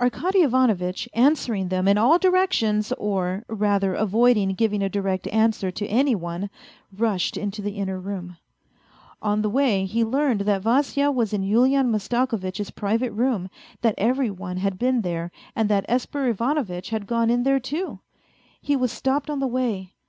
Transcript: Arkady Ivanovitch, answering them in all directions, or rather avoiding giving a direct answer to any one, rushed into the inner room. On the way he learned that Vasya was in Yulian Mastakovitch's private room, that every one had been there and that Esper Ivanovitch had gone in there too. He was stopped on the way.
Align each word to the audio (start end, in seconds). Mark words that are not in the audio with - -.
Arkady 0.00 0.40
Ivanovitch, 0.42 1.08
answering 1.14 1.68
them 1.68 1.86
in 1.86 1.96
all 1.96 2.18
directions, 2.18 2.90
or 2.98 3.44
rather 3.46 3.94
avoiding 3.94 4.54
giving 4.54 4.82
a 4.82 4.88
direct 4.88 5.28
answer 5.28 5.70
to 5.70 5.86
any 5.86 6.16
one, 6.16 6.50
rushed 6.96 7.36
into 7.36 7.62
the 7.62 7.76
inner 7.76 8.00
room. 8.00 8.36
On 9.22 9.40
the 9.40 9.48
way 9.48 9.86
he 9.86 10.02
learned 10.02 10.40
that 10.40 10.62
Vasya 10.62 11.12
was 11.12 11.32
in 11.32 11.42
Yulian 11.44 11.92
Mastakovitch's 11.92 12.72
private 12.72 13.12
room, 13.12 13.48
that 13.82 13.94
every 13.98 14.30
one 14.32 14.56
had 14.56 14.80
been 14.80 15.02
there 15.02 15.30
and 15.54 15.68
that 15.68 15.86
Esper 15.88 16.26
Ivanovitch 16.26 16.90
had 16.90 17.06
gone 17.06 17.30
in 17.30 17.44
there 17.44 17.60
too. 17.60 18.00
He 18.60 18.74
was 18.74 18.90
stopped 18.90 19.30
on 19.30 19.38
the 19.38 19.46
way. 19.46 19.92